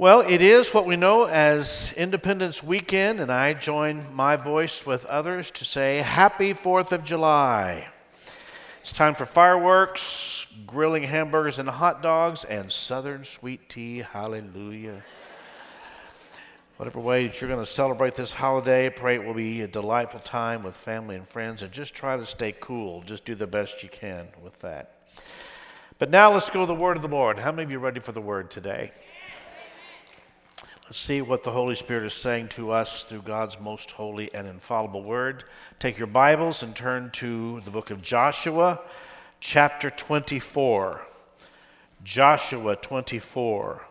[0.00, 5.04] Well, it is what we know as Independence Weekend, and I join my voice with
[5.06, 7.88] others to say Happy 4th of July.
[8.78, 13.98] It's time for fireworks, grilling hamburgers and hot dogs, and Southern sweet tea.
[13.98, 15.02] Hallelujah.
[16.76, 20.20] Whatever way that you're going to celebrate this holiday, pray it will be a delightful
[20.20, 23.02] time with family and friends, and just try to stay cool.
[23.02, 24.92] Just do the best you can with that.
[25.98, 27.40] But now let's go to the word of the Lord.
[27.40, 28.92] How many of you are ready for the word today?
[30.90, 35.02] See what the Holy Spirit is saying to us through God's most holy and infallible
[35.02, 35.44] word.
[35.78, 38.80] Take your Bibles and turn to the book of Joshua,
[39.38, 41.02] chapter 24.
[42.02, 43.86] Joshua 24.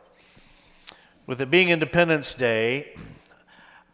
[1.27, 2.95] With it being Independence Day,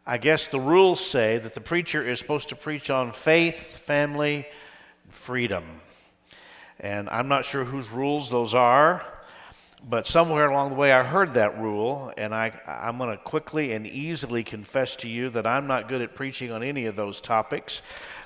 [0.08, 4.48] I guess the rules say that the preacher is supposed to preach on faith, family,
[5.10, 5.82] freedom.
[6.80, 9.06] And I'm not sure whose rules those are,
[9.90, 13.74] but somewhere along the way I heard that rule, and I, I'm going to quickly
[13.74, 17.20] and easily confess to you that I'm not good at preaching on any of those
[17.20, 17.82] topics,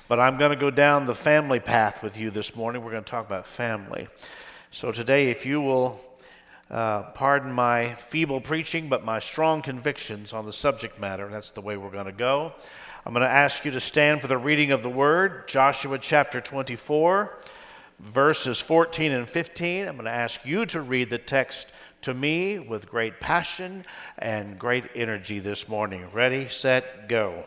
[0.06, 2.84] but I'm going to go down the family path with you this morning.
[2.84, 4.08] We're going to talk about family.
[4.70, 6.00] So today, if you will
[6.70, 11.28] uh, pardon my feeble preaching, but my strong convictions on the subject matter.
[11.28, 12.52] That's the way we're going to go.
[13.06, 16.40] I'm going to ask you to stand for the reading of the word, Joshua chapter
[16.40, 17.38] 24,
[18.00, 19.88] verses 14 and 15.
[19.88, 21.68] I'm going to ask you to read the text
[22.02, 23.84] to me with great passion
[24.18, 26.08] and great energy this morning.
[26.12, 27.44] Ready, set, go.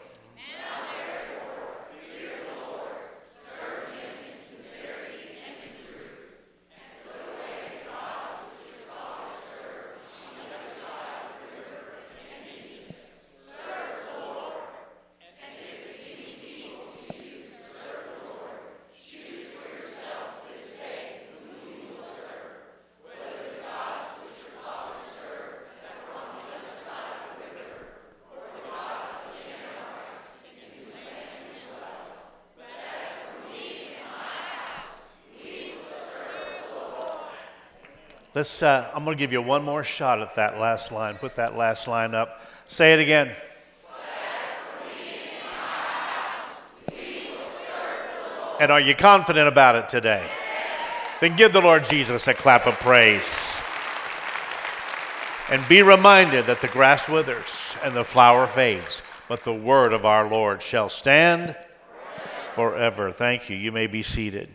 [38.42, 41.14] Let's, uh, I'm going to give you one more shot at that last line.
[41.14, 42.42] Put that last line up.
[42.68, 43.36] Say it again.
[48.60, 50.28] And are you confident about it today?
[51.20, 53.32] Then give the Lord Jesus a clap of praise.
[55.52, 60.04] And be reminded that the grass withers and the flower fades, but the word of
[60.04, 61.56] our Lord shall stand
[62.48, 63.12] forever.
[63.12, 63.56] Thank you.
[63.56, 64.50] You may be seated.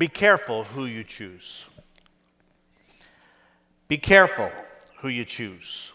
[0.00, 1.66] Be careful who you choose.
[3.86, 4.50] Be careful
[5.00, 5.92] who you choose.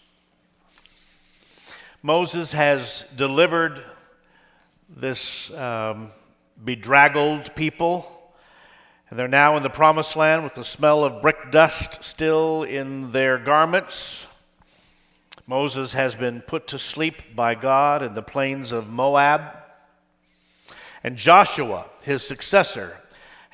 [2.03, 3.81] Moses has delivered
[4.87, 6.11] this um,
[6.63, 8.05] bedraggled people,
[9.09, 13.11] and they're now in the promised land with the smell of brick dust still in
[13.11, 14.27] their garments.
[15.47, 19.41] Moses has been put to sleep by God in the plains of Moab.
[21.03, 22.99] And Joshua, his successor,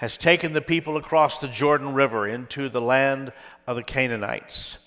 [0.01, 3.31] has taken the people across the Jordan River into the land
[3.67, 4.79] of the Canaanites.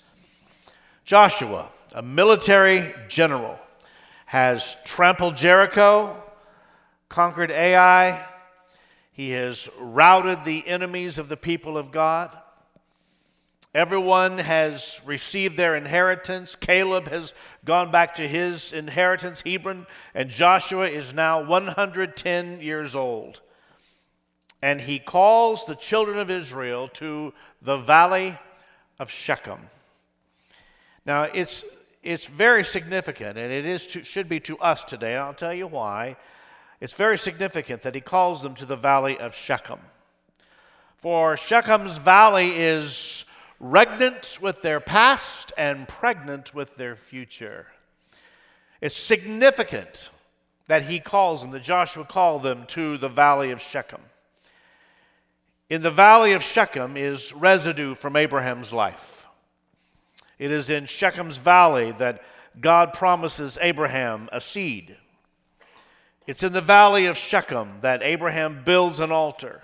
[1.05, 3.57] Joshua, a military general,
[4.25, 6.21] has trampled Jericho,
[7.07, 8.25] conquered Ai,
[9.13, 12.37] he has routed the enemies of the people of God.
[13.73, 16.57] Everyone has received their inheritance.
[16.57, 17.33] Caleb has
[17.63, 23.39] gone back to his inheritance, Hebron, and Joshua is now 110 years old
[24.61, 28.37] and he calls the children of Israel to the valley
[28.99, 29.59] of Shechem.
[31.05, 31.63] Now, it's,
[32.01, 35.53] it's very significant, and it is to, should be to us today, and I'll tell
[35.53, 36.15] you why.
[36.81, 39.79] It's very significant that he calls them to the valley of Shechem.
[40.97, 43.25] For Shechem's valley is
[43.59, 47.67] regnant with their past and pregnant with their future.
[48.81, 50.09] It's significant
[50.67, 54.01] that he calls them, that Joshua called them to the valley of Shechem.
[55.67, 59.27] In the valley of Shechem is residue from Abraham's life.
[60.37, 62.21] It is in Shechem's valley that
[62.61, 64.95] God promises Abraham a seed.
[66.27, 69.63] It's in the valley of Shechem that Abraham builds an altar.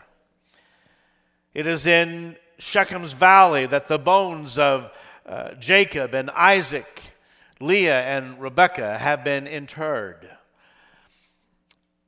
[1.53, 4.91] It is in Shechem's valley that the bones of
[5.27, 7.13] uh, Jacob and Isaac,
[7.59, 10.27] Leah and Rebekah have been interred.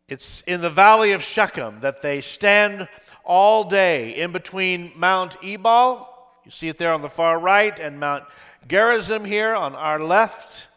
[0.09, 2.87] It's in the valley of Shechem that they stand
[3.23, 6.09] all day in between Mount Ebal,
[6.45, 8.25] you see it there on the far right, and Mount
[8.67, 10.67] Gerizim here on our left,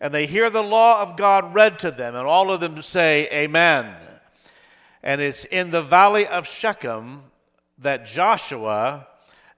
[0.00, 3.28] and they hear the law of God read to them, and all of them say,
[3.32, 3.92] Amen.
[5.02, 7.22] And it's in the valley of Shechem
[7.78, 9.06] that Joshua,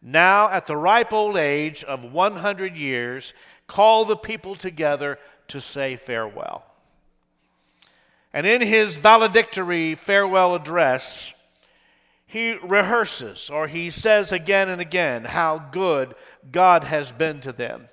[0.02, 3.32] now at the ripe old age of 100 years,
[3.66, 5.18] called the people together
[5.48, 6.64] to say farewell.
[8.32, 11.32] And in his valedictory farewell address,
[12.28, 16.14] he rehearses or he says again and again how good
[16.52, 17.88] God has been to them.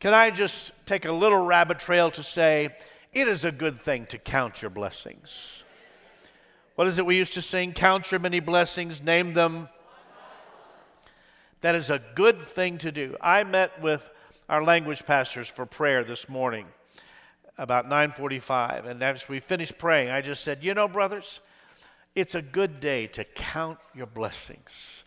[0.00, 2.70] Can I just take a little rabbit trail to say
[3.12, 5.62] it is a good thing to count your blessings?
[6.74, 7.72] What is it we used to sing?
[7.72, 9.68] Count your many blessings, name them.
[11.60, 13.16] That is a good thing to do.
[13.20, 14.10] I met with
[14.48, 16.66] our language pastors for prayer this morning
[17.56, 21.40] about 9:45 and as we finished praying I just said, "You know, brothers,
[22.14, 25.04] it's a good day to count your blessings."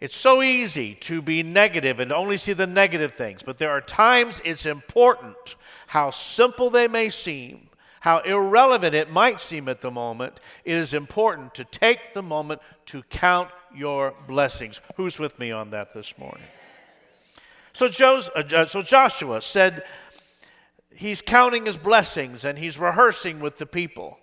[0.00, 3.80] It's so easy to be negative and only see the negative things, but there are
[3.80, 5.56] times it's important
[5.86, 7.70] how simple they may seem,
[8.00, 10.38] how irrelevant it might seem at the moment.
[10.64, 14.80] It is important to take the moment to count your blessings.
[14.96, 16.46] Who's with me on that this morning?
[17.72, 19.84] So, uh, so Joshua said,
[20.94, 24.18] he's counting his blessings and he's rehearsing with the people.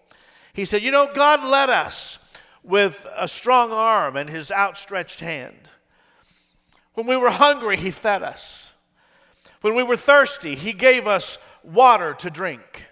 [0.53, 2.19] He said, You know, God led us
[2.63, 5.69] with a strong arm and his outstretched hand.
[6.93, 8.73] When we were hungry, he fed us.
[9.61, 12.85] When we were thirsty, he gave us water to drink.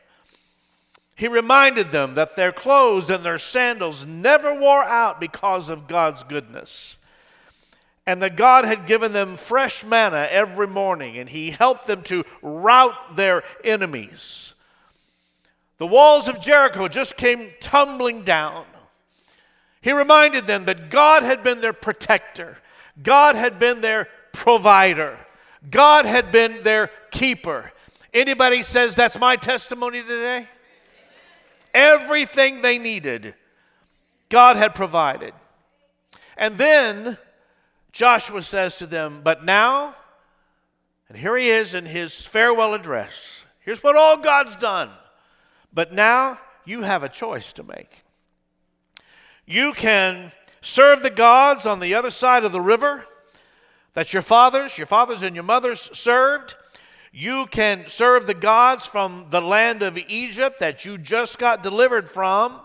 [1.15, 6.23] He reminded them that their clothes and their sandals never wore out because of God's
[6.23, 6.97] goodness.
[8.07, 12.25] And that God had given them fresh manna every morning, and He helped them to
[12.41, 14.55] rout their enemies.
[15.81, 18.65] The walls of Jericho just came tumbling down.
[19.81, 22.59] He reminded them that God had been their protector,
[23.01, 25.17] God had been their provider,
[25.71, 27.71] God had been their keeper.
[28.13, 30.47] Anybody says that's my testimony today?
[31.73, 33.33] Everything they needed,
[34.29, 35.33] God had provided.
[36.37, 37.17] And then
[37.91, 39.95] Joshua says to them, But now,
[41.09, 43.45] and here he is in his farewell address.
[43.61, 44.91] Here's what all God's done.
[45.73, 48.03] But now you have a choice to make.
[49.45, 50.31] You can
[50.62, 53.06] serve the gods on the other side of the river
[53.94, 56.56] that your fathers, your fathers and your mothers served.
[57.12, 62.09] You can serve the gods from the land of Egypt that you just got delivered
[62.09, 62.59] from.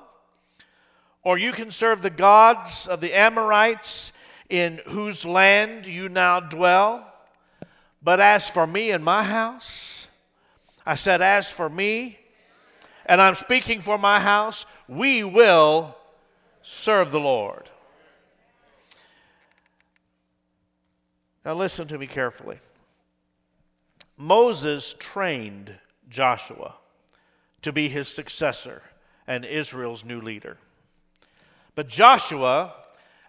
[1.25, 4.13] Or you can serve the gods of the Amorites
[4.49, 7.13] in whose land you now dwell.
[8.01, 10.07] But as for me and my house,
[10.85, 12.21] I said, as for me,
[13.07, 15.97] and I'm speaking for my house, we will
[16.63, 17.71] serve the Lord.
[21.45, 22.59] Now, listen to me carefully.
[24.17, 25.79] Moses trained
[26.11, 26.75] Joshua
[27.63, 28.83] to be his successor
[29.27, 30.59] and Israel's new leader.
[31.77, 32.75] But Joshua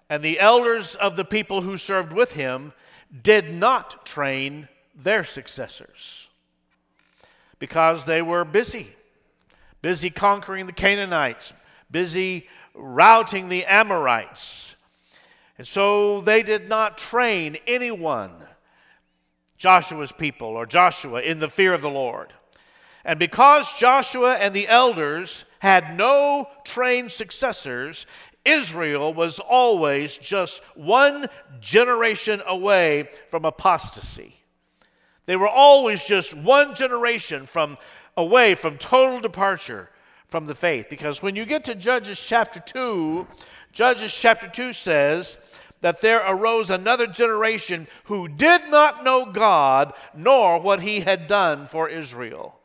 [0.10, 2.74] and the elders of the people who served with him
[3.24, 6.30] did not train their successors
[7.60, 8.97] because they were busy,
[9.82, 11.54] busy conquering the Canaanites,
[11.90, 14.76] busy routing the Amorites.
[15.58, 18.32] And so they did not train anyone,
[19.58, 22.34] Joshua's people or Joshua, in the fear of the Lord.
[23.04, 28.06] And because Joshua and the elders had no trained successors,
[28.46, 31.28] Israel was always just one
[31.60, 34.36] generation away from apostasy.
[35.26, 37.78] They were always just one generation from
[38.18, 39.90] away from total departure
[40.28, 40.88] from the faith.
[40.90, 43.26] Because when you get to Judges chapter 2,
[43.72, 45.38] Judges chapter 2 says
[45.82, 51.68] that there arose another generation who did not know God nor what he had done
[51.68, 52.60] for Israel.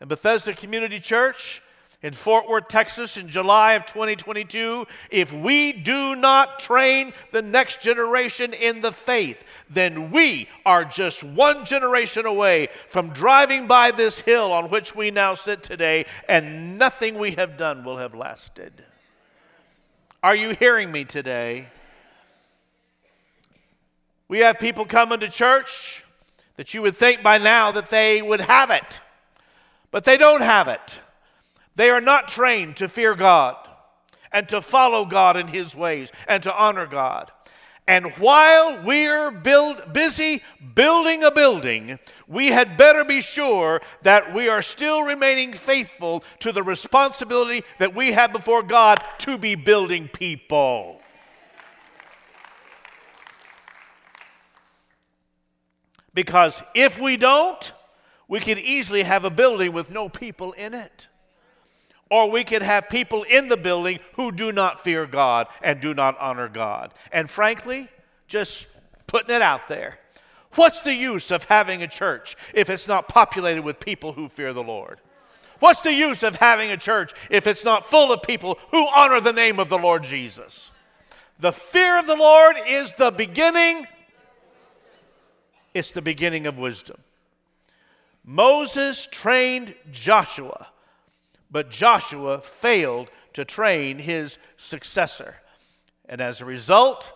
[0.00, 1.60] And Bethesda Community Church,
[2.00, 7.80] in Fort Worth, Texas, in July of 2022, if we do not train the next
[7.80, 14.20] generation in the faith, then we are just one generation away from driving by this
[14.20, 18.72] hill on which we now sit today, and nothing we have done will have lasted.
[20.22, 21.66] Are you hearing me today?
[24.28, 26.04] We have people coming to church
[26.56, 29.00] that you would think by now that they would have it,
[29.90, 31.00] but they don't have it.
[31.78, 33.56] They are not trained to fear God
[34.32, 37.30] and to follow God in His ways and to honor God.
[37.86, 40.42] And while we're build, busy
[40.74, 46.50] building a building, we had better be sure that we are still remaining faithful to
[46.50, 51.00] the responsibility that we have before God to be building people.
[56.12, 57.72] Because if we don't,
[58.26, 61.06] we could easily have a building with no people in it.
[62.10, 65.94] Or we could have people in the building who do not fear God and do
[65.94, 66.94] not honor God.
[67.12, 67.88] And frankly,
[68.26, 68.66] just
[69.06, 69.98] putting it out there.
[70.54, 74.52] What's the use of having a church if it's not populated with people who fear
[74.52, 75.00] the Lord?
[75.60, 79.20] What's the use of having a church if it's not full of people who honor
[79.20, 80.72] the name of the Lord Jesus?
[81.38, 83.86] The fear of the Lord is the beginning,
[85.74, 86.98] it's the beginning of wisdom.
[88.24, 90.68] Moses trained Joshua,
[91.50, 95.36] but Joshua failed to train his successor.
[96.08, 97.12] And as a result,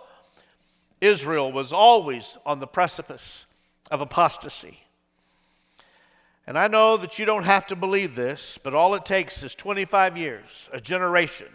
[1.01, 3.47] Israel was always on the precipice
[3.91, 4.81] of apostasy.
[6.47, 9.55] And I know that you don't have to believe this, but all it takes is
[9.55, 11.49] 25 years, a generation,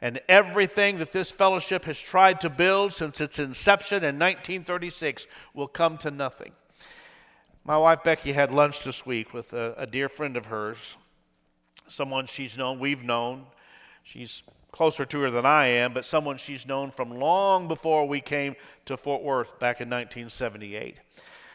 [0.00, 5.68] and everything that this fellowship has tried to build since its inception in 1936 will
[5.68, 6.52] come to nothing.
[7.64, 10.96] My wife Becky had lunch this week with a, a dear friend of hers,
[11.88, 13.46] someone she's known, we've known.
[14.02, 14.42] She's
[14.72, 18.54] closer to her than I am, but someone she's known from long before we came
[18.86, 20.96] to Fort Worth back in 1978.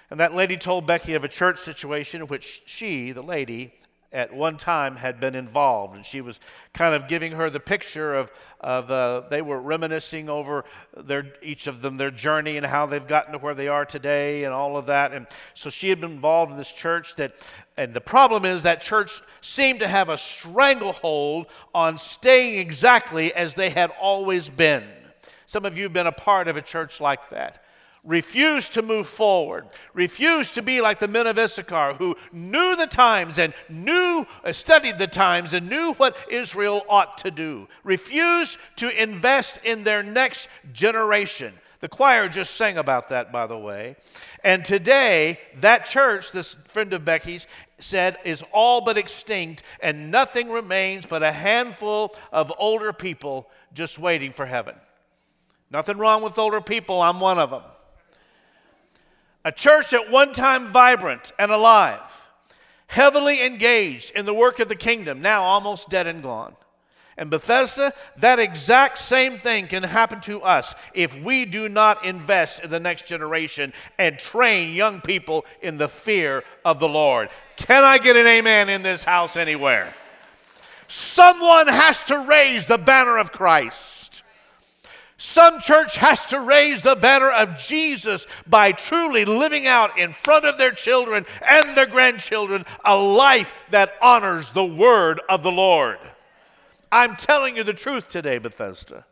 [0.10, 3.74] And that lady told Becky of a church situation in which she, the lady,
[4.14, 5.96] at one time had been involved.
[5.96, 6.40] And she was
[6.72, 10.64] kind of giving her the picture of, of uh, they were reminiscing over
[10.96, 14.44] their, each of them, their journey and how they've gotten to where they are today
[14.44, 15.14] and all of that.
[15.14, 17.34] And so she had been involved in this church that,
[17.76, 23.56] and the problem is that church seemed to have a stranglehold on staying exactly as
[23.56, 24.84] they had always been.
[25.48, 27.63] Some of you have been a part of a church like that
[28.04, 32.88] refused to move forward, refused to be like the men of Issachar who knew the
[32.88, 38.58] times and knew, uh, studied the times and knew what Israel ought to do, refused
[38.78, 41.54] to invest in their next generation.
[41.80, 43.98] The choir just sang about that, by the way.
[44.44, 47.48] And today, that church, this friend of Becky's,
[47.80, 54.00] said is all but extinct, and nothing remains but a handful of older people just
[54.00, 54.76] waiting for heaven.
[55.72, 57.64] Nothing wrong with older people, I'm one of them.
[59.46, 62.30] A church at one time vibrant and alive,
[62.88, 66.56] heavily engaged in the work of the kingdom, now almost dead and gone.
[67.18, 72.64] And Bethesda, that exact same thing can happen to us if we do not invest
[72.64, 77.30] in the next generation and train young people in the fear of the Lord.
[77.56, 79.94] Can I get an amen in this house anywhere?
[80.88, 83.93] Someone has to raise the banner of Christ.
[85.26, 90.44] Some church has to raise the banner of Jesus by truly living out in front
[90.44, 95.98] of their children and their grandchildren a life that honors the word of the Lord.
[96.92, 99.06] I'm telling you the truth today, Bethesda.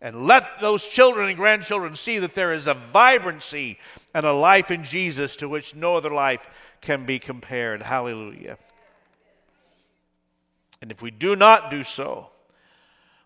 [0.00, 3.80] And let those children and grandchildren see that there is a vibrancy
[4.14, 6.48] and a life in Jesus to which no other life
[6.80, 7.82] can be compared.
[7.82, 8.56] Hallelujah.
[10.80, 12.30] And if we do not do so,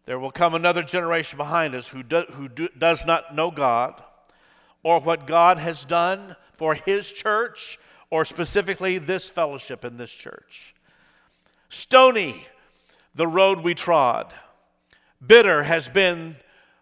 [0.08, 4.02] there will come another generation behind us who, do, who do, does not know God
[4.82, 10.74] or what God has done for His church or specifically this fellowship in this church.
[11.68, 12.46] Stony,
[13.14, 14.32] the road we trod.
[15.24, 16.36] Bitter has been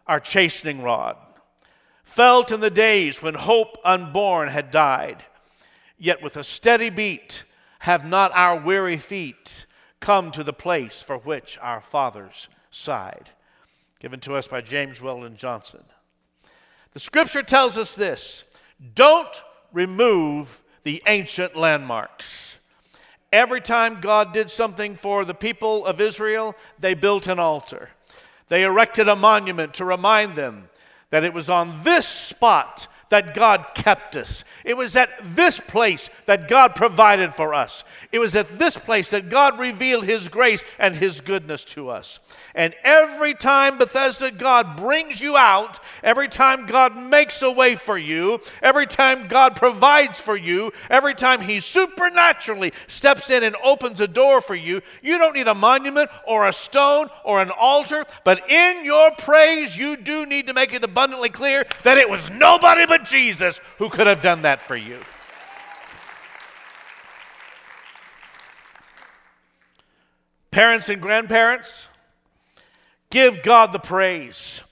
[0.07, 1.17] our chastening rod.
[2.05, 5.25] Felt in the days when hope unborn had died.
[5.99, 7.43] Yet with a steady beat
[7.81, 9.67] have not our weary feet
[9.99, 13.31] come to the place for which our fathers side,
[13.99, 15.85] given to us by James Weldon Johnson.
[16.93, 18.45] The scripture tells us this
[18.95, 19.43] don't
[19.73, 22.59] remove the ancient landmarks.
[23.33, 27.91] Every time God did something for the people of Israel, they built an altar.
[28.49, 30.69] They erected a monument to remind them
[31.11, 34.45] that it was on this spot that God kept us.
[34.65, 37.85] It was at this place that God provided for us.
[38.11, 42.19] It was at this place that God revealed His grace and His goodness to us.
[42.55, 47.97] And every time Bethesda, God brings you out, every time God makes a way for
[47.97, 54.01] you, every time God provides for you, every time He supernaturally steps in and opens
[54.01, 58.05] a door for you, you don't need a monument or a stone or an altar,
[58.25, 62.31] but in your praise, you do need to make it abundantly clear that it was
[62.31, 64.99] nobody but but Jesus who could have done that for you.
[70.51, 71.89] Parents and grandparents,
[73.11, 74.63] give God the praise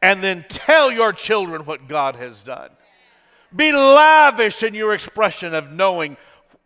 [0.00, 2.70] and then tell your children what God has done.
[3.54, 6.16] Be lavish in your expression of knowing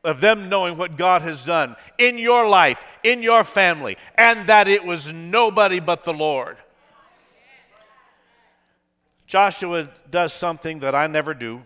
[0.04, 4.68] of them knowing what God has done in your life, in your family, and that
[4.68, 6.56] it was nobody but the Lord.
[9.28, 11.62] Joshua does something that I never do.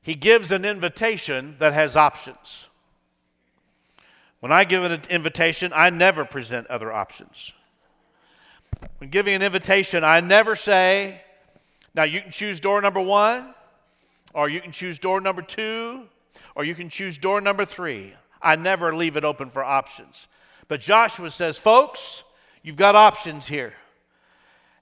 [0.00, 2.68] He gives an invitation that has options.
[4.40, 7.52] When I give an invitation, I never present other options.
[8.96, 11.20] When giving an invitation, I never say,
[11.94, 13.54] now you can choose door number one,
[14.32, 16.04] or you can choose door number two,
[16.54, 18.14] or you can choose door number three.
[18.40, 20.26] I never leave it open for options.
[20.68, 22.24] But Joshua says, folks,
[22.62, 23.74] you've got options here.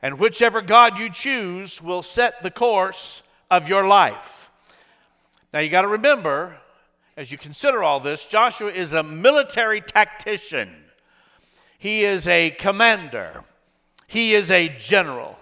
[0.02, 4.50] And whichever God you choose will set the course of your life.
[5.52, 6.57] Now you got to remember,
[7.17, 10.71] as you consider all this, Joshua is a military tactician,
[11.78, 13.45] he is a commander,
[14.07, 15.37] he is a general.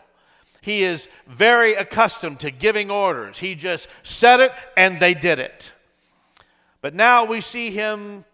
[0.61, 3.39] He is very accustomed to giving orders.
[3.39, 5.71] He just said it and they did it.
[6.81, 8.25] But now we see him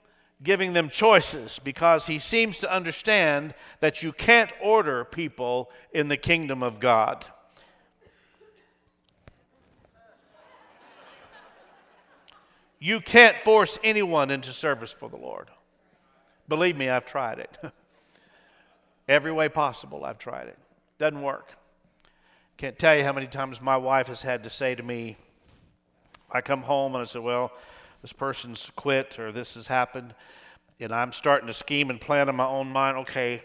[0.42, 6.16] giving them choices because he seems to understand that you can't order people in the
[6.16, 7.26] kingdom of God.
[12.78, 15.50] You can't force anyone into service for the Lord.
[16.48, 17.56] Believe me, I've tried it.
[19.08, 20.58] Every way possible, I've tried it.
[20.98, 21.52] Doesn't work.
[22.56, 25.16] Can't tell you how many times my wife has had to say to me,
[26.30, 27.52] I come home and I said, Well,
[28.02, 30.14] this person's quit or this has happened,
[30.80, 33.42] and I'm starting to scheme and plan in my own mind, okay,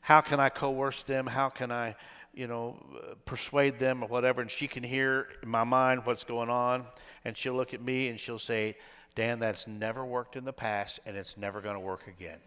[0.00, 1.26] how can I coerce them?
[1.26, 1.96] How can I,
[2.34, 2.76] you know,
[3.24, 4.40] persuade them or whatever?
[4.42, 6.84] And she can hear in my mind what's going on,
[7.24, 8.76] and she'll look at me and she'll say,
[9.14, 12.38] Dan, that's never worked in the past, and it's never going to work again.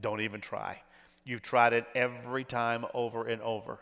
[0.00, 0.80] Don't even try.
[1.24, 3.78] You've tried it every time over and over.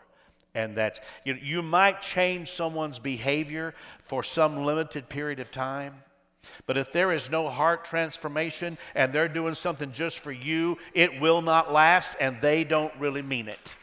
[0.53, 3.73] And that's, you, you might change someone's behavior
[4.03, 5.95] for some limited period of time,
[6.65, 11.19] but if there is no heart transformation and they're doing something just for you, it
[11.19, 13.77] will not last and they don't really mean it.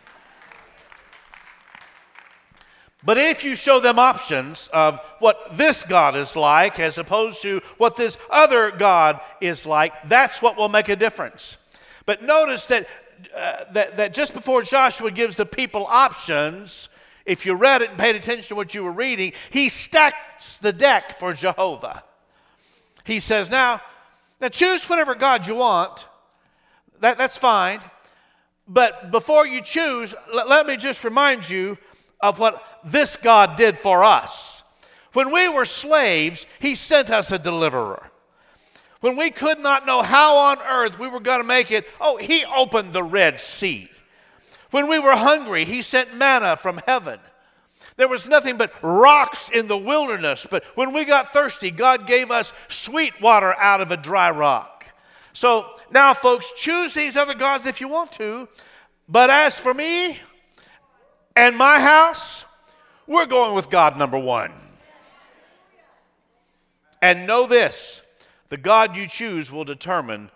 [3.02, 7.62] But if you show them options of what this God is like as opposed to
[7.78, 11.56] what this other God is like, that's what will make a difference.
[12.04, 12.86] But notice that,
[13.34, 16.90] uh, that, that just before Joshua gives the people options,
[17.24, 20.72] if you read it and paid attention to what you were reading, he stacks the
[20.72, 22.04] deck for Jehovah.
[23.10, 23.80] He says, now,
[24.40, 26.06] now choose whatever God you want.
[27.00, 27.80] That, that's fine.
[28.68, 31.76] But before you choose, let, let me just remind you
[32.20, 34.62] of what this God did for us.
[35.12, 38.10] When we were slaves, He sent us a deliverer.
[39.00, 42.16] When we could not know how on earth we were going to make it, oh,
[42.18, 43.90] He opened the Red Sea.
[44.70, 47.18] When we were hungry, He sent manna from heaven.
[48.00, 50.46] There was nothing but rocks in the wilderness.
[50.50, 54.86] But when we got thirsty, God gave us sweet water out of a dry rock.
[55.34, 58.48] So now, folks, choose these other gods if you want to.
[59.06, 60.18] But as for me
[61.36, 62.46] and my house,
[63.06, 64.54] we're going with God number one.
[67.02, 68.02] And know this
[68.48, 70.30] the God you choose will determine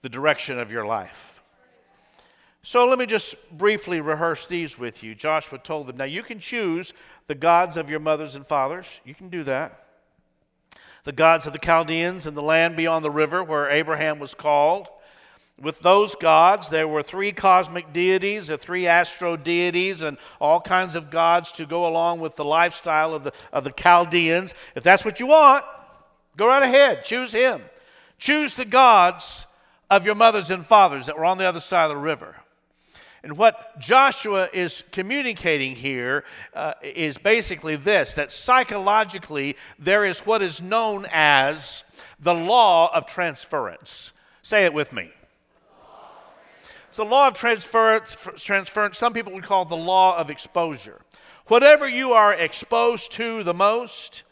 [0.00, 1.29] the direction of your life.
[2.62, 5.14] So let me just briefly rehearse these with you.
[5.14, 6.92] Joshua told them, Now you can choose
[7.26, 9.00] the gods of your mothers and fathers.
[9.04, 9.86] You can do that.
[11.04, 14.88] The gods of the Chaldeans and the land beyond the river where Abraham was called.
[15.58, 20.96] With those gods, there were three cosmic deities, or three astro deities, and all kinds
[20.96, 24.54] of gods to go along with the lifestyle of the, of the Chaldeans.
[24.74, 25.64] If that's what you want,
[26.36, 27.04] go right ahead.
[27.04, 27.62] Choose him.
[28.18, 29.46] Choose the gods
[29.90, 32.36] of your mothers and fathers that were on the other side of the river.
[33.22, 40.40] And what Joshua is communicating here uh, is basically this that psychologically there is what
[40.40, 41.84] is known as
[42.18, 44.12] the law of transference.
[44.42, 45.10] Say it with me.
[46.88, 48.98] It's the law of transference, transference.
[48.98, 51.00] Some people would call it the law of exposure.
[51.46, 54.24] Whatever you are exposed to the most,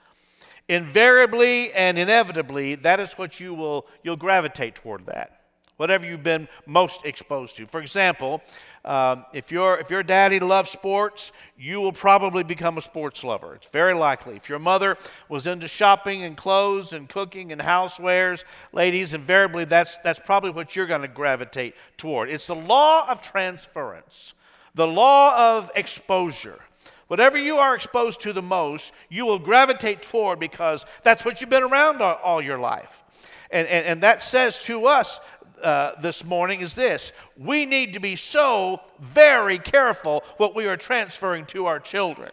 [0.68, 5.37] invariably and inevitably, that is what you will you'll gravitate toward that
[5.78, 7.66] whatever you've been most exposed to.
[7.66, 8.42] For example,
[8.84, 13.54] um, if, your, if your daddy loves sports, you will probably become a sports lover.
[13.54, 14.36] It's very likely.
[14.36, 19.98] If your mother was into shopping and clothes and cooking and housewares, ladies, invariably that's,
[19.98, 22.28] that's probably what you're going to gravitate toward.
[22.28, 24.34] It's the law of transference,
[24.74, 26.60] the law of exposure.
[27.06, 31.50] Whatever you are exposed to the most, you will gravitate toward because that's what you've
[31.50, 33.02] been around all, all your life.
[33.50, 35.20] And, and, and, that says to us
[35.62, 40.76] uh, this morning is this we need to be so very careful what we are
[40.76, 42.32] transferring to our children.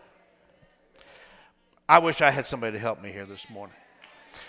[1.88, 3.76] I wish I had somebody to help me here this morning.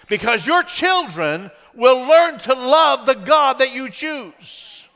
[0.09, 4.89] Because your children will learn to love the God that you choose.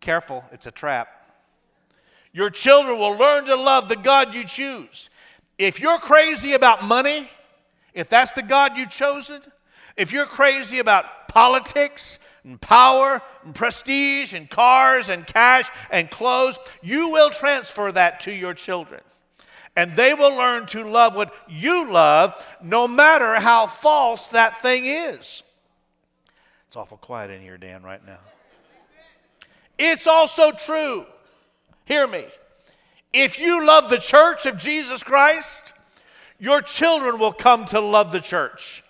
[0.00, 1.08] Careful, it's a trap.
[2.32, 5.10] Your children will learn to love the God you choose.
[5.58, 7.28] If you're crazy about money,
[7.92, 9.42] if that's the God you've chosen,
[9.96, 16.58] If you're crazy about politics and power and prestige and cars and cash and clothes,
[16.82, 19.00] you will transfer that to your children.
[19.74, 24.84] And they will learn to love what you love, no matter how false that thing
[24.86, 25.42] is.
[26.66, 28.18] It's awful quiet in here, Dan, right now.
[29.78, 31.06] It's also true.
[31.84, 32.26] Hear me.
[33.12, 35.74] If you love the church of Jesus Christ,
[36.38, 38.82] your children will come to love the church.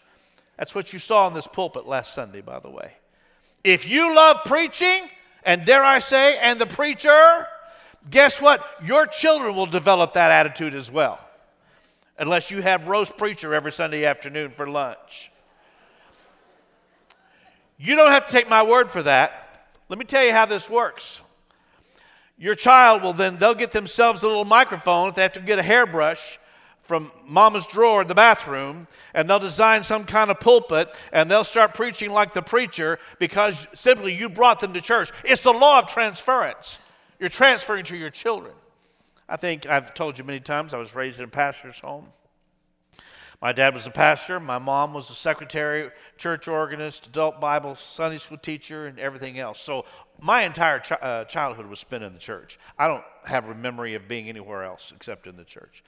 [0.57, 2.93] That's what you saw in this pulpit last Sunday, by the way.
[3.65, 5.09] If you love preaching,
[5.45, 7.47] and dare I say, and the preacher,
[8.11, 8.65] guess what?
[8.85, 11.19] Your children will develop that attitude as well.
[12.19, 15.31] Unless you have roast preacher every Sunday afternoon for lunch.
[17.79, 19.67] You don't have to take my word for that.
[19.89, 21.21] Let me tell you how this works.
[22.39, 25.59] Your child will then, they'll get themselves a little microphone if they have to get
[25.59, 26.39] a hairbrush
[26.83, 31.45] from mama's drawer in the bathroom and they'll design some kind of pulpit and they'll
[31.45, 35.11] start preaching like the preacher because simply you brought them to church.
[35.25, 36.79] It's the law of transference.
[37.19, 38.55] You're transferring to your children.
[39.29, 42.09] I think I've told you many times I was raised in a pastor's home.
[43.41, 44.39] My dad was a pastor.
[44.39, 49.61] My mom was a secretary, church organist, adult Bible, Sunday school teacher, and everything else.
[49.61, 49.85] So
[50.21, 52.57] my entire chi- uh, childhood was spent in the church.
[52.79, 55.83] I don't have a memory of being anywhere else except in the church.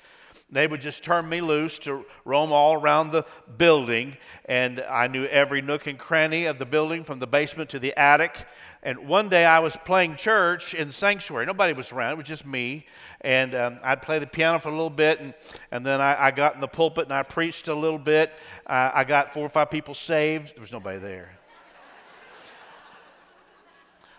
[0.51, 3.25] They would just turn me loose to roam all around the
[3.57, 7.79] building, and I knew every nook and cranny of the building from the basement to
[7.79, 8.47] the attic.
[8.83, 11.47] And one day I was playing church in sanctuary.
[11.47, 12.87] Nobody was around, it was just me.
[13.23, 15.35] And um, I'd play the piano for a little bit, and,
[15.71, 18.33] and then I, I got in the pulpit and I preached a little bit.
[18.67, 20.55] Uh, I got four or five people saved.
[20.55, 21.39] There was nobody there.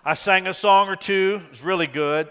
[0.04, 2.30] I sang a song or two, it was really good.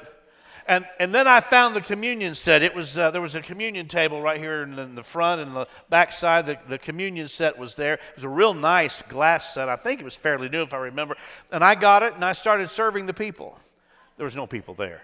[0.67, 2.63] And, and then I found the communion set.
[2.63, 5.43] It was, uh, there was a communion table right here in the, in the front
[5.43, 6.47] and the back side.
[6.47, 7.95] The, the communion set was there.
[7.95, 9.69] It was a real nice glass set.
[9.69, 11.17] I think it was fairly new, if I remember.
[11.53, 13.59] And I got it and I started serving the people.
[14.17, 15.03] There was no people there.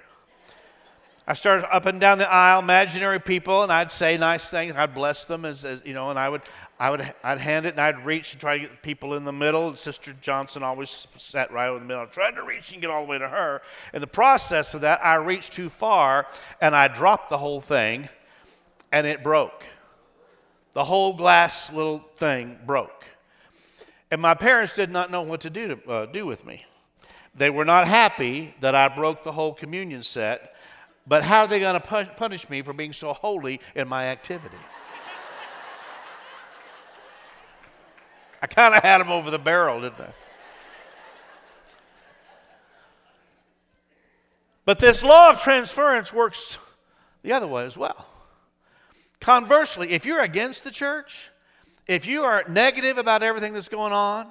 [1.30, 4.74] I started up and down the aisle, imaginary people, and I'd say nice things.
[4.74, 6.42] I'd bless them, as, as, you know, and I would,
[6.76, 9.32] I would, I'd hand it, and I'd reach and try to get people in the
[9.32, 9.68] middle.
[9.68, 13.04] And Sister Johnson always sat right over the middle, trying to reach and get all
[13.04, 13.62] the way to her.
[13.94, 16.26] In the process of that, I reached too far,
[16.60, 18.08] and I dropped the whole thing,
[18.90, 19.62] and it broke.
[20.72, 23.04] The whole glass little thing broke,
[24.10, 26.66] and my parents did not know what to do to uh, do with me.
[27.36, 30.56] They were not happy that I broke the whole communion set
[31.06, 34.56] but how are they going to punish me for being so holy in my activity?
[38.42, 40.12] I kind of had them over the barrel, didn't I?
[44.64, 46.58] But this law of transference works
[47.22, 48.06] the other way as well.
[49.20, 51.30] Conversely, if you're against the church,
[51.86, 54.26] if you are negative about everything that's going on,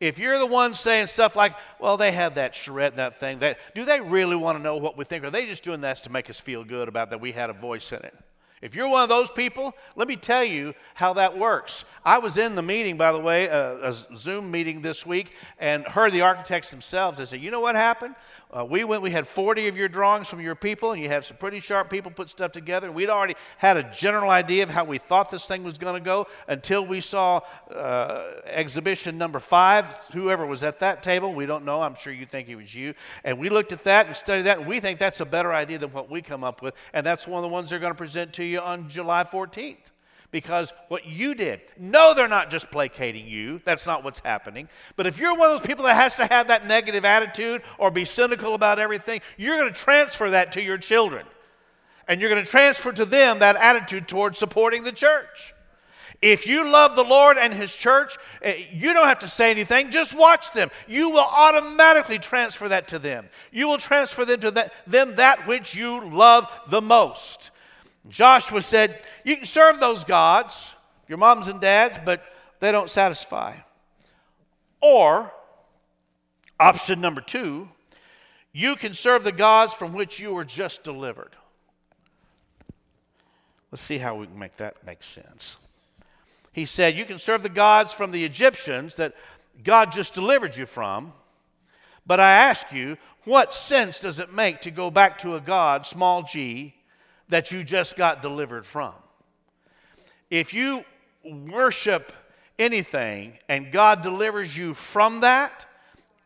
[0.00, 3.38] if you're the one saying stuff like, well, they have that charrette and that thing,
[3.40, 5.22] that, do they really want to know what we think?
[5.22, 7.50] Or are they just doing that to make us feel good about that we had
[7.50, 8.14] a voice in it?
[8.62, 11.86] If you're one of those people, let me tell you how that works.
[12.04, 15.86] I was in the meeting, by the way, a, a Zoom meeting this week, and
[15.86, 17.18] heard the architects themselves.
[17.18, 18.16] They said, You know what happened?
[18.52, 21.24] Uh, we went, we had 40 of your drawings from your people, and you have
[21.24, 22.90] some pretty sharp people put stuff together.
[22.90, 26.04] We'd already had a general idea of how we thought this thing was going to
[26.04, 27.40] go until we saw
[27.72, 29.86] uh, exhibition number five.
[30.12, 31.80] Whoever was at that table, we don't know.
[31.80, 32.94] I'm sure you think it was you.
[33.24, 35.78] And we looked at that and studied that, and we think that's a better idea
[35.78, 36.74] than what we come up with.
[36.92, 39.90] And that's one of the ones they're going to present to you on July 14th
[40.30, 41.60] because what you did.
[41.78, 43.60] No, they're not just placating you.
[43.64, 44.68] That's not what's happening.
[44.96, 47.90] But if you're one of those people that has to have that negative attitude or
[47.90, 51.26] be cynical about everything, you're going to transfer that to your children.
[52.06, 55.54] And you're going to transfer to them that attitude towards supporting the church.
[56.22, 59.90] If you love the Lord and His church, eh, you don't have to say anything,
[59.90, 60.70] just watch them.
[60.86, 63.28] You will automatically transfer that to them.
[63.50, 67.49] You will transfer them to that, them that which you love the most.
[68.08, 70.74] Joshua said, You can serve those gods,
[71.08, 72.22] your moms and dads, but
[72.60, 73.56] they don't satisfy.
[74.80, 75.32] Or,
[76.58, 77.68] option number two,
[78.52, 81.36] you can serve the gods from which you were just delivered.
[83.70, 85.56] Let's see how we can make that make sense.
[86.52, 89.14] He said, You can serve the gods from the Egyptians that
[89.62, 91.12] God just delivered you from.
[92.06, 95.86] But I ask you, what sense does it make to go back to a God,
[95.86, 96.74] small g,
[97.30, 98.94] that you just got delivered from.
[100.28, 100.84] If you
[101.24, 102.12] worship
[102.58, 105.66] anything and God delivers you from that,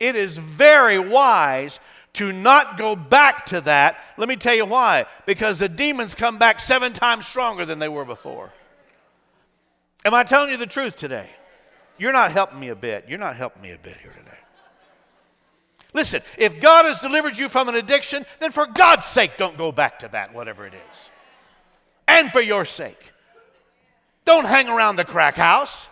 [0.00, 1.80] it is very wise
[2.14, 3.98] to not go back to that.
[4.16, 5.06] Let me tell you why.
[5.26, 8.52] Because the demons come back seven times stronger than they were before.
[10.04, 11.30] Am I telling you the truth today?
[11.96, 13.06] You're not helping me a bit.
[13.08, 14.38] You're not helping me a bit here today.
[15.94, 19.72] Listen, if God has delivered you from an addiction, then for God's sake, don't go
[19.72, 21.10] back to that, whatever it is.
[22.06, 23.12] And for your sake.
[24.24, 25.88] Don't hang around the crack house.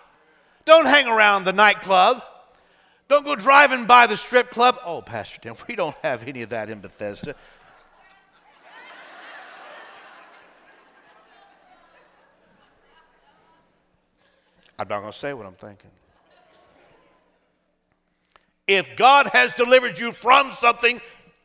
[0.65, 2.23] Don't hang around the nightclub.
[3.09, 4.79] Don't go driving by the strip club.
[4.85, 7.35] Oh, Pastor Tim, we don't have any of that in Bethesda.
[14.79, 15.91] I'm not going to say what I'm thinking.
[18.67, 21.01] If God has delivered you from something,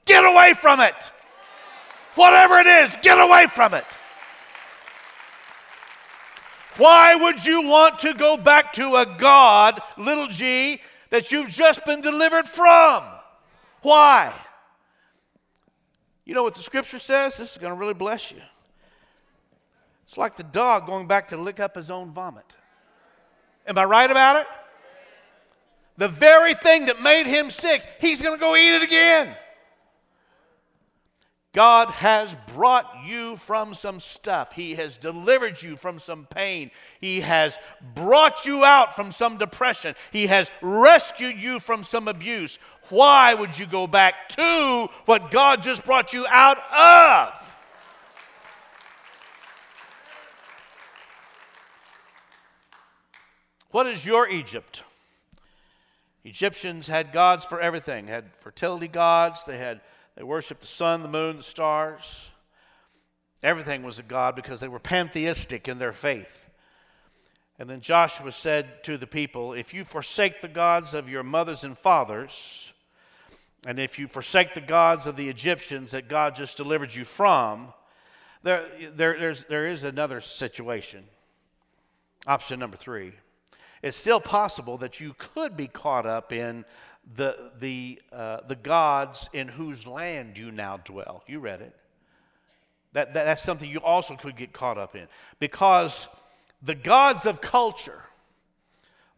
[0.05, 1.11] get away from it.
[2.15, 3.85] Whatever it is, get away from it.
[6.77, 11.85] Why would you want to go back to a God, little g, that you've just
[11.85, 13.03] been delivered from?
[13.81, 14.33] Why?
[16.23, 17.37] You know what the scripture says?
[17.37, 18.41] This is going to really bless you.
[20.03, 22.45] It's like the dog going back to lick up his own vomit.
[23.65, 24.47] Am I right about it?
[25.97, 29.35] The very thing that made him sick, he's going to go eat it again.
[31.53, 34.53] God has brought you from some stuff.
[34.53, 36.69] He has delivered you from some pain.
[37.01, 37.57] He has
[37.95, 39.95] brought you out from some depression.
[40.11, 42.59] He has rescued you from some abuse.
[42.89, 47.55] Why would you go back to what God just brought you out of?
[53.71, 54.83] What is your Egypt?
[56.27, 59.79] Egyptians had gods for everything, had fertility gods, they had
[60.17, 62.31] they worshiped the sun, the moon, the stars.
[63.43, 66.49] Everything was a god because they were pantheistic in their faith.
[67.59, 71.63] And then Joshua said to the people, If you forsake the gods of your mothers
[71.63, 72.73] and fathers,
[73.65, 77.73] and if you forsake the gods of the Egyptians that God just delivered you from,
[78.41, 81.05] there, there, there's, there is another situation.
[82.25, 83.13] Option number three.
[83.81, 86.65] It's still possible that you could be caught up in
[87.15, 91.23] the, the, uh, the gods in whose land you now dwell.
[91.27, 91.75] You read it.
[92.93, 95.07] That, that, that's something you also could get caught up in.
[95.39, 96.07] Because
[96.61, 98.01] the gods of culture,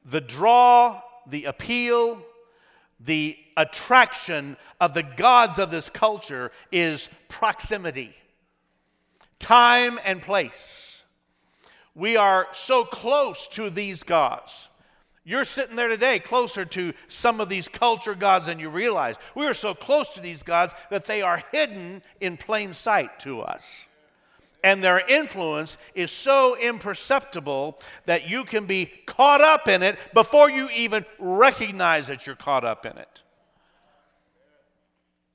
[0.06, 2.22] the draw, the appeal,
[3.00, 8.14] the attraction of the gods of this culture is proximity,
[9.40, 10.89] time and place.
[12.00, 14.70] We are so close to these gods.
[15.26, 19.18] You're sitting there today closer to some of these culture gods than you realize.
[19.36, 23.42] We are so close to these gods that they are hidden in plain sight to
[23.42, 23.86] us.
[24.64, 30.50] And their influence is so imperceptible that you can be caught up in it before
[30.50, 33.24] you even recognize that you're caught up in it.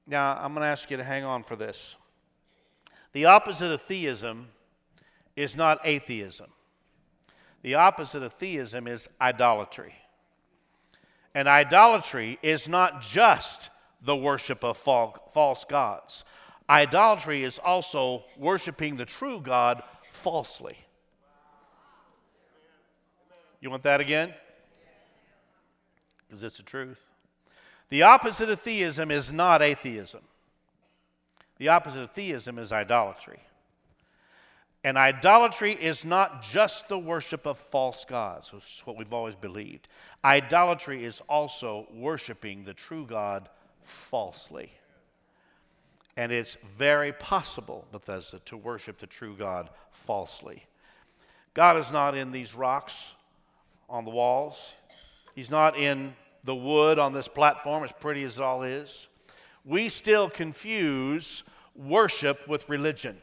[0.06, 1.96] Now, I'm going to ask you to hang on for this.
[3.12, 4.48] The opposite of theism
[5.36, 6.46] is not atheism.
[7.64, 9.94] The opposite of theism is idolatry.
[11.34, 13.70] And idolatry is not just
[14.02, 16.26] the worship of false gods,
[16.68, 20.76] idolatry is also worshiping the true God falsely.
[23.62, 24.34] You want that again?
[26.28, 27.00] Because it's the truth.
[27.88, 30.20] The opposite of theism is not atheism.
[31.56, 33.40] The opposite of theism is idolatry.
[34.84, 39.34] And idolatry is not just the worship of false gods, which is what we've always
[39.34, 39.88] believed.
[40.22, 43.48] Idolatry is also worshiping the true God
[43.82, 44.72] falsely.
[46.18, 50.64] And it's very possible, Bethesda, to worship the true God falsely.
[51.54, 53.14] God is not in these rocks
[53.88, 54.74] on the walls,
[55.34, 59.08] He's not in the wood on this platform, as pretty as it all is.
[59.64, 61.42] We still confuse
[61.74, 63.16] worship with religion.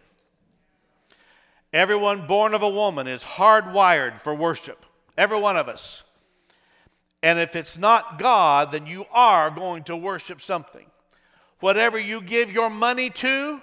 [1.74, 4.86] Everyone born of a woman is hardwired for worship.
[5.18, 6.04] Every one of us.
[7.24, 10.86] And if it's not God, then you are going to worship something.
[11.60, 13.62] Whatever you give your money to,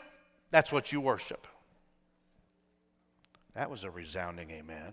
[0.50, 1.46] that's what you worship.
[3.54, 4.92] That was a resounding amen.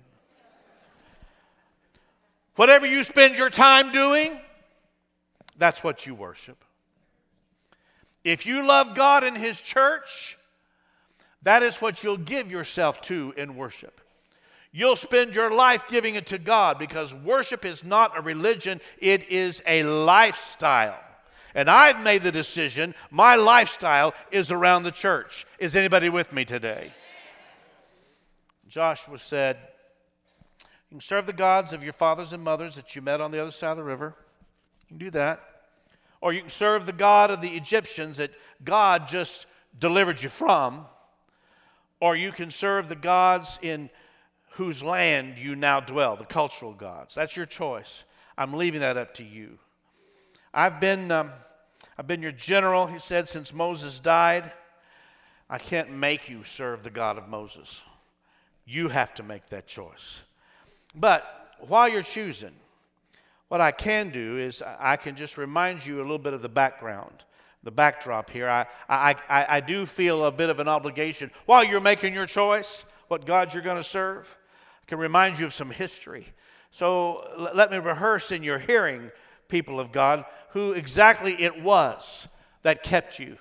[2.55, 4.39] Whatever you spend your time doing,
[5.57, 6.63] that's what you worship.
[8.23, 10.37] If you love God and His church,
[11.45, 14.01] that is what you'll give yourself to in worship.
[14.71, 19.29] You'll spend your life giving it to God because worship is not a religion, it
[19.29, 20.99] is a lifestyle.
[21.53, 25.45] And I've made the decision, my lifestyle is around the church.
[25.59, 26.91] Is anybody with me today?
[28.67, 29.57] Joshua said,
[30.89, 33.39] You can serve the gods of your fathers and mothers that you met on the
[33.39, 34.15] other side of the river.
[34.81, 35.41] You can do that.
[36.21, 38.31] Or you can serve the God of the Egyptians that
[38.63, 39.45] God just
[39.77, 40.87] delivered you from
[41.99, 43.89] or you can serve the gods in
[44.51, 47.15] whose land you now dwell, the cultural gods.
[47.15, 48.05] That's your choice.
[48.37, 49.59] I'm leaving that up to you.
[50.53, 51.31] I've been, um,
[51.97, 54.51] I've been your general, he said, since Moses died.
[55.49, 57.83] I can't make you serve the God of Moses.
[58.65, 60.23] You have to make that choice.
[60.95, 61.23] But
[61.59, 62.53] while you're choosing,
[63.47, 66.49] what I can do is I can just remind you a little bit of the
[66.49, 67.25] background,
[67.65, 68.47] the backdrop here.
[68.47, 72.27] I, I, I, I do feel a bit of an obligation while you're making your
[72.27, 74.37] choice, what God you're going to serve.
[74.81, 76.27] I can remind you of some history.
[76.71, 79.11] So let me rehearse in your hearing,
[79.49, 82.29] people of God, who exactly it was
[82.61, 83.37] that kept you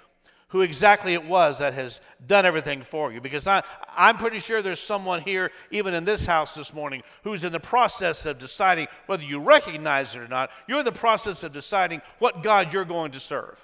[0.55, 3.21] who exactly it was that has done everything for you.
[3.21, 3.65] Because I,
[3.97, 7.59] I'm pretty sure there's someone here, even in this house this morning, who's in the
[7.59, 10.51] process of deciding whether you recognize it or not.
[10.69, 13.61] You're in the process of deciding what God you're going to serve.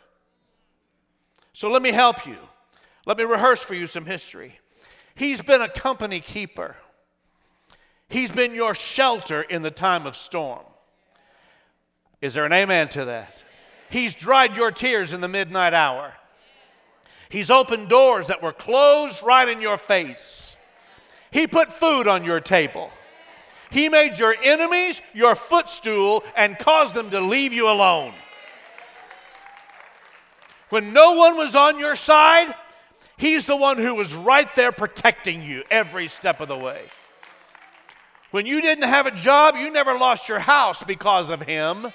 [1.52, 2.36] So let me help you.
[3.06, 4.58] Let me rehearse for you some history.
[5.14, 6.76] He's been a company keeper.
[8.08, 10.64] He's been your shelter in the time of storm.
[12.20, 13.42] Is there an amen to that?
[13.88, 16.14] He's dried your tears in the midnight hour.
[17.28, 20.56] He's opened doors that were closed right in your face.
[21.30, 22.90] He put food on your table.
[23.70, 28.12] He made your enemies your footstool and caused them to leave you alone.
[30.70, 32.54] When no one was on your side,
[33.16, 36.84] He's the one who was right there protecting you every step of the way.
[38.30, 41.92] When you didn't have a job, you never lost your house because of Him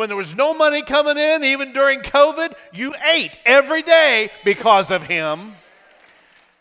[0.00, 4.90] when there was no money coming in, even during COVID, you ate every day because
[4.90, 5.52] of him.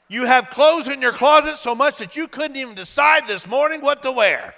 [0.09, 3.79] You have clothes in your closet so much that you couldn't even decide this morning
[3.79, 4.55] what to wear.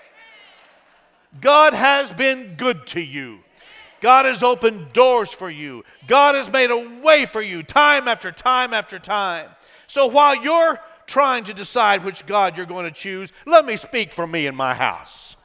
[1.40, 3.42] God has been good to you.
[4.02, 5.86] God has opened doors for you.
[6.08, 9.50] God has made a way for you time after time after time.
[9.88, 14.12] So while you're trying to decide which God you're going to choose, let me speak
[14.12, 15.36] for me and my house.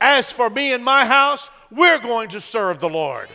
[0.00, 3.28] As for me and my house, we're going to serve the Lord.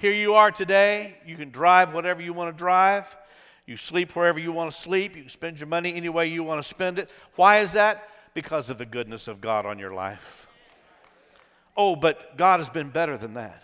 [0.00, 1.16] Here you are today.
[1.24, 3.16] You can drive whatever you want to drive.
[3.66, 5.16] You sleep wherever you want to sleep.
[5.16, 7.10] You spend your money any way you want to spend it.
[7.36, 8.08] Why is that?
[8.34, 10.48] Because of the goodness of God on your life.
[11.76, 13.62] Oh, but God has been better than that.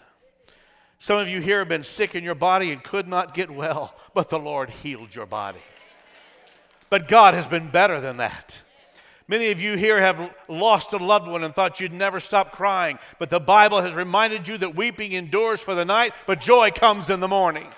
[0.99, 3.95] Some of you here have been sick in your body and could not get well,
[4.15, 5.63] but the Lord healed your body.
[6.91, 8.63] But God has been better than that.
[9.29, 12.99] Many of you here have lost a loved one and thought you'd never stop crying,
[13.21, 17.11] but the Bible has reminded you that weeping endures for the night, but joy comes
[17.11, 17.69] in the morning.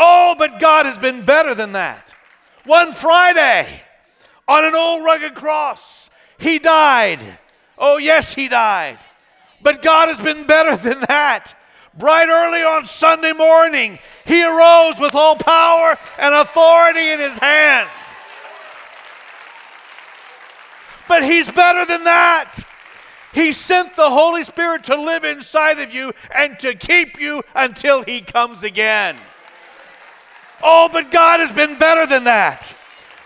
[0.00, 2.14] Oh, but God has been better than that.
[2.64, 3.82] One Friday,
[4.46, 6.08] on an old rugged cross,
[6.38, 7.18] He died.
[7.76, 8.98] Oh, yes, He died.
[9.60, 11.54] But God has been better than that.
[11.98, 17.88] Bright early on Sunday morning, He arose with all power and authority in His hand.
[21.08, 22.54] But He's better than that.
[23.32, 28.02] He sent the Holy Spirit to live inside of you and to keep you until
[28.02, 29.16] He comes again.
[30.62, 32.74] Oh, but God has been better than that.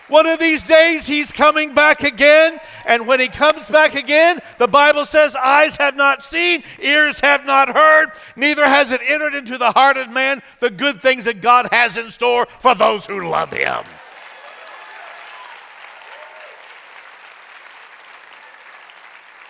[0.07, 2.59] One of these days, He's coming back again.
[2.85, 7.45] And when He comes back again, the Bible says, Eyes have not seen, ears have
[7.45, 11.41] not heard, neither has it entered into the heart of man the good things that
[11.41, 13.83] God has in store for those who love Him.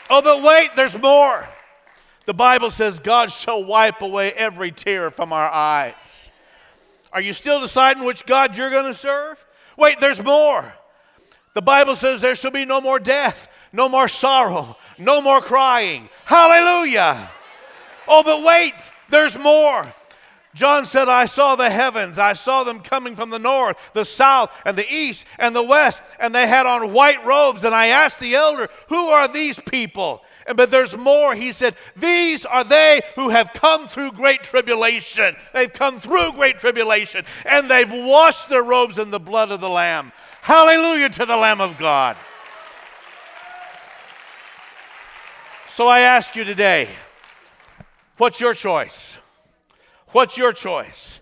[0.09, 1.47] Oh, but wait, there's more.
[2.25, 6.22] The Bible says God shall wipe away every tear from our eyes.
[7.13, 9.43] Are you still deciding which God you're going to serve?
[9.78, 10.73] Wait, there's more.
[11.54, 16.10] The Bible says there shall be no more death, no more sorrow, no more crying.
[16.26, 17.32] Hallelujah.
[18.08, 18.73] Oh, but wait,
[19.10, 19.93] there's more.
[20.56, 22.19] John said, I saw the heavens.
[22.19, 26.04] I saw them coming from the north, the south, and the east, and the west,
[26.19, 27.65] and they had on white robes.
[27.65, 30.23] And I asked the elder, Who are these people?
[30.45, 31.36] And, but there's more.
[31.36, 35.36] He said, These are they who have come through great tribulation.
[35.53, 39.69] They've come through great tribulation, and they've washed their robes in the blood of the
[39.69, 40.12] Lamb.
[40.41, 42.17] Hallelujah to the Lamb of God.
[45.67, 46.89] So I ask you today,
[48.17, 49.17] what's your choice?
[50.09, 51.20] What's your choice?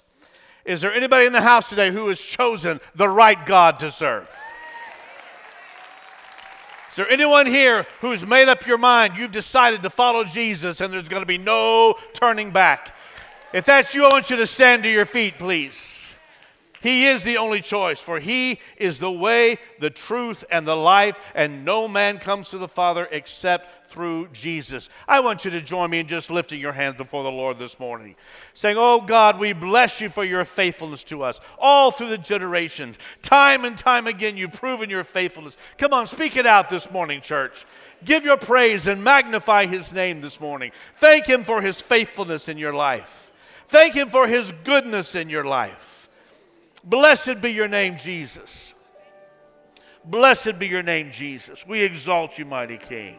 [0.65, 4.29] Is there anybody in the house today who has chosen the right God to serve?
[6.91, 9.13] Is there anyone here who's made up your mind?
[9.15, 12.93] You've decided to follow Jesus and there's going to be no turning back.
[13.53, 15.90] If that's you, I want you to stand to your feet, please.
[16.81, 21.19] He is the only choice, for He is the way, the truth, and the life,
[21.35, 24.89] and no man comes to the Father except through Jesus.
[25.07, 27.79] I want you to join me in just lifting your hands before the Lord this
[27.79, 28.15] morning,
[28.53, 32.97] saying, Oh God, we bless you for your faithfulness to us all through the generations.
[33.21, 35.57] Time and time again, you've proven your faithfulness.
[35.77, 37.65] Come on, speak it out this morning, church.
[38.03, 40.71] Give your praise and magnify his name this morning.
[40.95, 43.31] Thank him for his faithfulness in your life.
[43.67, 45.90] Thank him for his goodness in your life.
[46.83, 48.73] Blessed be your name, Jesus.
[50.03, 51.65] Blessed be your name, Jesus.
[51.65, 53.17] We exalt you, mighty King.